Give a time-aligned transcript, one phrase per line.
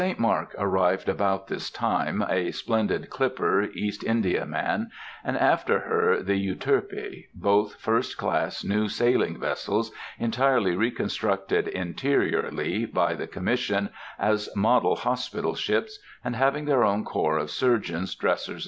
[0.01, 0.19] The St.
[0.19, 4.89] Mark arrived about this time, a splendid clipper East Indiaman,
[5.23, 13.13] and, after her, the Euterpe, both first class new sailing vessels, entirely reconstructed interiorly by
[13.13, 18.59] the Commission, as model hospital ships, and having their own corps of surgeons, dressers, &c.